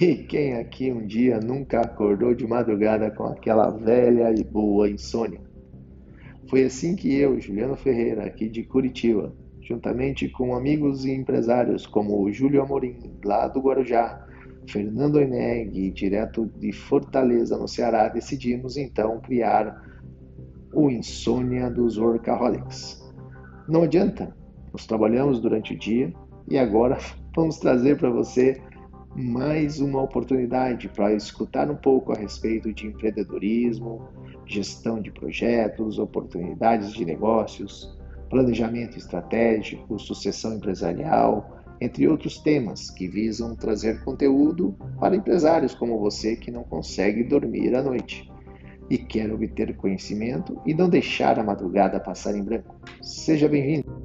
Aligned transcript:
E 0.00 0.16
quem 0.16 0.54
aqui 0.54 0.90
um 0.90 1.06
dia 1.06 1.38
nunca 1.38 1.80
acordou 1.80 2.34
de 2.34 2.44
madrugada 2.44 3.12
com 3.12 3.26
aquela 3.26 3.70
velha 3.70 4.34
e 4.36 4.42
boa 4.42 4.90
insônia? 4.90 5.40
Foi 6.50 6.64
assim 6.64 6.96
que 6.96 7.14
eu, 7.14 7.40
Juliano 7.40 7.76
Ferreira, 7.76 8.24
aqui 8.24 8.48
de 8.48 8.64
Curitiba, 8.64 9.32
juntamente 9.62 10.28
com 10.28 10.56
amigos 10.56 11.04
e 11.04 11.12
empresários 11.12 11.86
como 11.86 12.20
o 12.20 12.32
Júlio 12.32 12.60
Amorim, 12.60 12.98
lá 13.24 13.46
do 13.46 13.60
Guarujá, 13.60 14.26
Fernando 14.68 15.20
Eneg, 15.20 15.92
direto 15.92 16.50
de 16.58 16.72
Fortaleza, 16.72 17.56
no 17.56 17.68
Ceará, 17.68 18.08
decidimos 18.08 18.76
então 18.76 19.20
criar 19.20 19.80
o 20.72 20.90
Insônia 20.90 21.70
dos 21.70 21.98
Workaholics. 21.98 23.00
Não 23.68 23.84
adianta, 23.84 24.34
nós 24.72 24.86
trabalhamos 24.86 25.40
durante 25.40 25.72
o 25.72 25.78
dia 25.78 26.12
e 26.48 26.58
agora 26.58 26.98
vamos 27.34 27.58
trazer 27.58 27.96
para 27.96 28.10
você 28.10 28.60
mais 29.14 29.80
uma 29.80 30.02
oportunidade 30.02 30.88
para 30.88 31.14
escutar 31.14 31.70
um 31.70 31.76
pouco 31.76 32.12
a 32.12 32.16
respeito 32.16 32.72
de 32.72 32.86
empreendedorismo, 32.86 34.08
gestão 34.44 35.00
de 35.00 35.10
projetos, 35.10 35.98
oportunidades 35.98 36.92
de 36.92 37.04
negócios, 37.04 37.96
planejamento 38.28 38.98
estratégico, 38.98 39.98
sucessão 39.98 40.54
empresarial, 40.54 41.62
entre 41.80 42.08
outros 42.08 42.38
temas 42.38 42.90
que 42.90 43.06
visam 43.06 43.54
trazer 43.54 44.02
conteúdo 44.04 44.76
para 44.98 45.16
empresários 45.16 45.74
como 45.74 45.98
você 45.98 46.34
que 46.34 46.50
não 46.50 46.64
consegue 46.64 47.22
dormir 47.22 47.74
à 47.74 47.82
noite 47.82 48.28
e 48.90 48.98
quer 48.98 49.32
obter 49.32 49.76
conhecimento 49.76 50.60
e 50.66 50.74
não 50.74 50.88
deixar 50.88 51.38
a 51.38 51.44
madrugada 51.44 52.00
passar 52.00 52.36
em 52.36 52.42
branco. 52.42 52.74
Seja 53.00 53.48
bem-vindo! 53.48 54.03